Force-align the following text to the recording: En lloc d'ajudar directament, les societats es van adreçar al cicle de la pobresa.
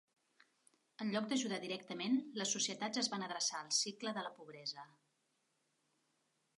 En 1.05 1.11
lloc 1.15 1.27
d'ajudar 1.33 1.59
directament, 1.65 2.17
les 2.43 2.55
societats 2.57 3.03
es 3.03 3.13
van 3.15 3.29
adreçar 3.29 3.63
al 3.63 3.71
cicle 3.83 4.17
de 4.19 4.27
la 4.31 4.35
pobresa. 4.41 4.91